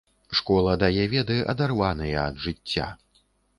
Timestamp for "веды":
1.11-1.37